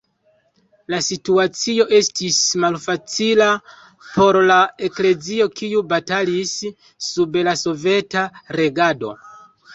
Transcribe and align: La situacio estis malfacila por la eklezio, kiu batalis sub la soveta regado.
La 0.91 0.99
situacio 1.07 1.83
estis 1.97 2.39
malfacila 2.63 3.49
por 4.07 4.41
la 4.53 4.57
eklezio, 4.89 5.49
kiu 5.61 5.85
batalis 5.93 6.57
sub 7.11 7.39
la 7.51 7.57
soveta 7.67 8.27
regado. 8.61 9.15